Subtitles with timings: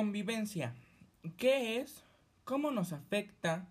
[0.00, 0.74] Convivencia.
[1.36, 2.04] ¿Qué es?
[2.44, 3.68] ¿Cómo nos afecta?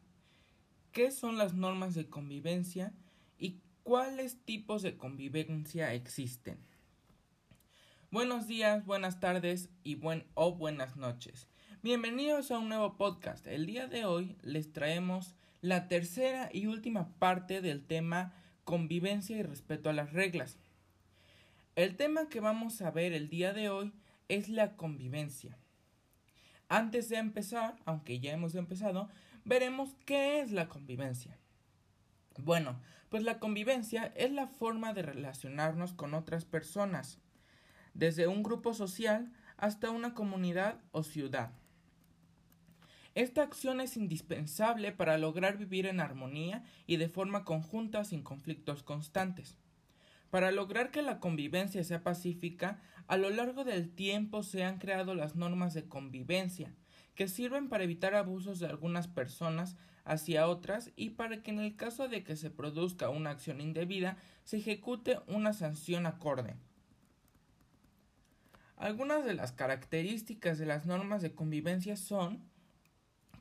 [0.91, 2.93] ¿Qué son las normas de convivencia?
[3.39, 6.59] ¿Y cuáles tipos de convivencia existen?
[8.11, 11.47] Buenos días, buenas tardes y buen o buenas noches.
[11.81, 13.47] Bienvenidos a un nuevo podcast.
[13.47, 19.41] El día de hoy les traemos la tercera y última parte del tema convivencia y
[19.41, 20.59] respeto a las reglas.
[21.75, 23.93] El tema que vamos a ver el día de hoy
[24.27, 25.57] es la convivencia.
[26.69, 29.09] Antes de empezar, aunque ya hemos empezado,
[29.43, 31.35] veremos qué es la convivencia.
[32.37, 37.19] Bueno, pues la convivencia es la forma de relacionarnos con otras personas,
[37.95, 41.51] desde un grupo social hasta una comunidad o ciudad.
[43.15, 48.83] Esta acción es indispensable para lograr vivir en armonía y de forma conjunta sin conflictos
[48.83, 49.57] constantes.
[50.29, 55.15] Para lograr que la convivencia sea pacífica, a lo largo del tiempo se han creado
[55.15, 56.73] las normas de convivencia,
[57.15, 61.75] que sirven para evitar abusos de algunas personas hacia otras y para que en el
[61.75, 66.55] caso de que se produzca una acción indebida se ejecute una sanción acorde.
[68.77, 72.41] Algunas de las características de las normas de convivencia son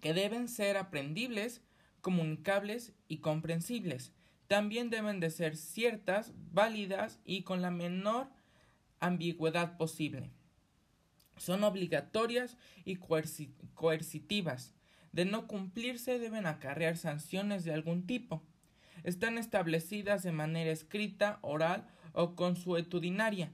[0.00, 1.60] que deben ser aprendibles,
[2.00, 4.12] comunicables y comprensibles,
[4.48, 8.28] también deben de ser ciertas, válidas y con la menor
[8.98, 10.30] ambigüedad posible.
[11.36, 14.74] Son obligatorias y coercitivas.
[15.12, 18.42] De no cumplirse deben acarrear sanciones de algún tipo.
[19.04, 23.52] Están establecidas de manera escrita, oral o consuetudinaria,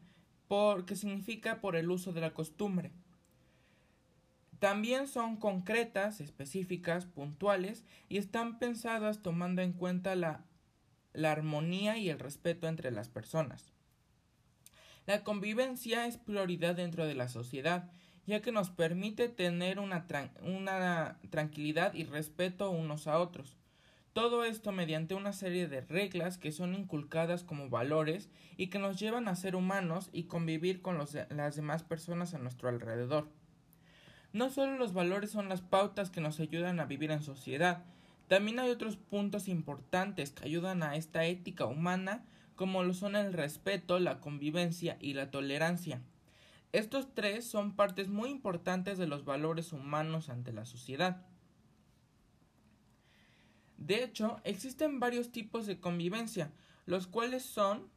[0.86, 2.92] que significa por el uso de la costumbre.
[4.60, 10.44] También son concretas, específicas, puntuales y están pensadas tomando en cuenta la
[11.14, 13.72] la armonía y el respeto entre las personas.
[15.06, 17.90] La convivencia es prioridad dentro de la sociedad,
[18.26, 20.06] ya que nos permite tener una,
[20.42, 23.56] una, tranquilidad y respeto unos a otros.
[24.14, 28.98] Todo esto mediante una serie de reglas que son inculcadas como valores y que nos
[28.98, 33.28] llevan a ser humanos y convivir con las demás personas a nuestro alrededor.
[34.32, 37.84] No solo los valores son las pautas que nos ayudan a vivir en sociedad,
[38.28, 42.24] también hay otros puntos importantes que ayudan a esta ética humana,
[42.56, 46.00] como lo son el respeto, la convivencia y la tolerancia.
[46.72, 51.26] Estos tres son partes muy importantes de los valores humanos ante la sociedad.
[53.76, 56.52] De hecho, existen varios tipos de convivencia,
[56.86, 57.88] los cuales son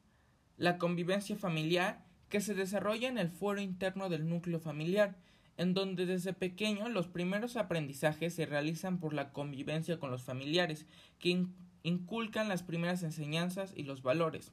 [0.58, 5.16] la convivencia familiar, que se desarrolla en el fuero interno del núcleo familiar,
[5.58, 10.86] en donde desde pequeño los primeros aprendizajes se realizan por la convivencia con los familiares,
[11.20, 11.48] que
[11.84, 14.52] inculcan las primeras enseñanzas y los valores.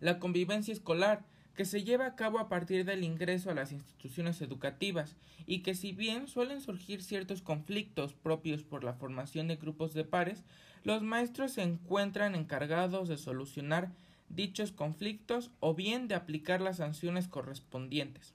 [0.00, 1.24] La convivencia escolar,
[1.54, 5.74] que se lleva a cabo a partir del ingreso a las instituciones educativas y que
[5.74, 10.44] si bien suelen surgir ciertos conflictos propios por la formación de grupos de pares,
[10.84, 13.90] los maestros se encuentran encargados de solucionar
[14.28, 18.34] dichos conflictos o bien de aplicar las sanciones correspondientes.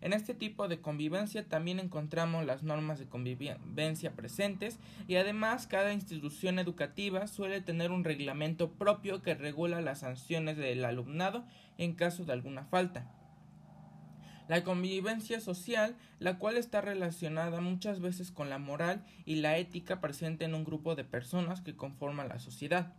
[0.00, 5.92] En este tipo de convivencia también encontramos las normas de convivencia presentes y además cada
[5.92, 11.44] institución educativa suele tener un reglamento propio que regula las sanciones del alumnado
[11.76, 13.12] en caso de alguna falta.
[14.48, 20.00] La convivencia social, la cual está relacionada muchas veces con la moral y la ética
[20.00, 22.92] presente en un grupo de personas que conforman la sociedad.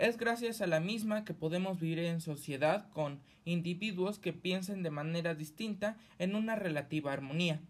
[0.00, 4.88] Es gracias a la misma que podemos vivir en sociedad con individuos que piensen de
[4.88, 7.60] manera distinta en una relativa armonía.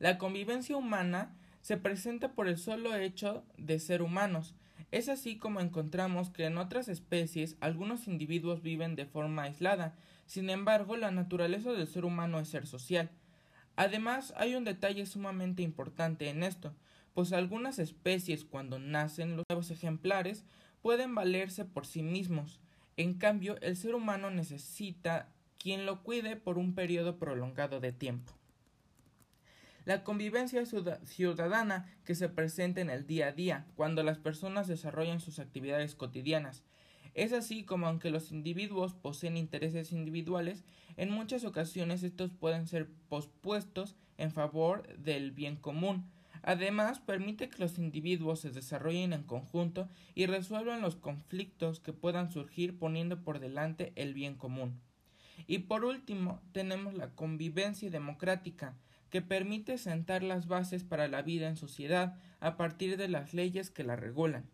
[0.00, 4.56] La convivencia humana se presenta por el solo hecho de ser humanos.
[4.90, 9.94] Es así como encontramos que en otras especies algunos individuos viven de forma aislada.
[10.26, 13.12] Sin embargo, la naturaleza del ser humano es ser social.
[13.76, 16.74] Además, hay un detalle sumamente importante en esto,
[17.14, 20.44] pues algunas especies cuando nacen los nuevos ejemplares
[20.82, 22.60] pueden valerse por sí mismos.
[22.96, 28.32] En cambio, el ser humano necesita quien lo cuide por un periodo prolongado de tiempo.
[29.84, 35.20] La convivencia ciudadana que se presenta en el día a día, cuando las personas desarrollan
[35.20, 36.62] sus actividades cotidianas.
[37.14, 40.64] Es así como aunque los individuos poseen intereses individuales,
[40.96, 46.10] en muchas ocasiones estos pueden ser pospuestos en favor del bien común,
[46.42, 52.30] Además, permite que los individuos se desarrollen en conjunto y resuelvan los conflictos que puedan
[52.30, 54.80] surgir poniendo por delante el bien común.
[55.46, 58.76] Y por último, tenemos la convivencia democrática,
[59.10, 63.70] que permite sentar las bases para la vida en sociedad a partir de las leyes
[63.70, 64.48] que la regulan.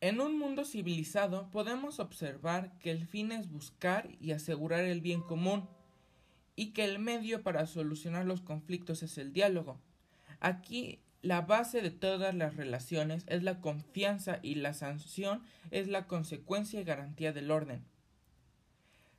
[0.00, 5.20] En un mundo civilizado podemos observar que el fin es buscar y asegurar el bien
[5.20, 5.68] común
[6.58, 9.78] y que el medio para solucionar los conflictos es el diálogo.
[10.40, 16.08] Aquí la base de todas las relaciones es la confianza y la sanción es la
[16.08, 17.84] consecuencia y garantía del orden.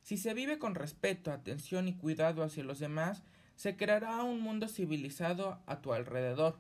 [0.04, 3.24] Si se vive con respeto, atención y cuidado hacia los demás,
[3.56, 6.60] se creará un mundo civilizado a tu alrededor.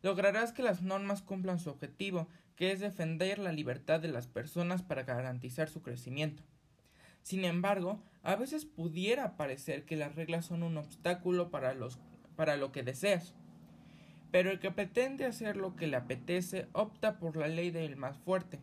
[0.00, 4.80] Lograrás que las normas cumplan su objetivo, que es defender la libertad de las personas
[4.80, 6.42] para garantizar su crecimiento.
[7.26, 11.98] Sin embargo, a veces pudiera parecer que las reglas son un obstáculo para, los,
[12.36, 13.34] para lo que deseas.
[14.30, 18.16] Pero el que pretende hacer lo que le apetece opta por la ley del más
[18.16, 18.60] fuerte.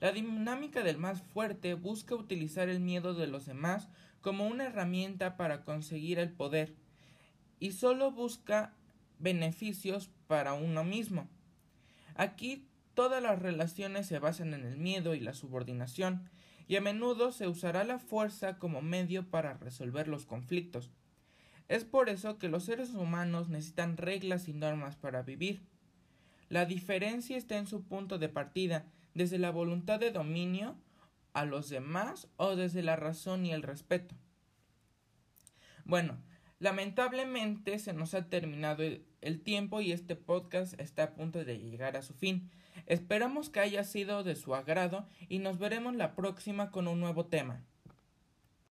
[0.00, 3.88] La dinámica del más fuerte busca utilizar el miedo de los demás
[4.20, 6.74] como una herramienta para conseguir el poder
[7.58, 8.74] y solo busca
[9.18, 11.26] beneficios para uno mismo.
[12.16, 16.28] Aquí todas las relaciones se basan en el miedo y la subordinación,
[16.68, 20.92] y a menudo se usará la fuerza como medio para resolver los conflictos.
[21.66, 25.66] Es por eso que los seres humanos necesitan reglas y normas para vivir.
[26.48, 30.76] La diferencia está en su punto de partida, desde la voluntad de dominio
[31.32, 34.14] a los demás o desde la razón y el respeto.
[35.84, 36.18] Bueno,
[36.60, 38.82] Lamentablemente se nos ha terminado
[39.20, 42.50] el tiempo y este podcast está a punto de llegar a su fin.
[42.86, 47.26] Esperamos que haya sido de su agrado y nos veremos la próxima con un nuevo
[47.26, 47.64] tema.